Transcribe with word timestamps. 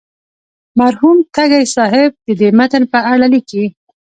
مرحوم 0.79 1.17
تږی 1.35 1.65
صاحب 1.75 2.11
د 2.25 2.27
دې 2.39 2.49
متن 2.57 2.83
په 2.93 2.99
اړه 3.13 3.27
لیکي. 3.33 3.65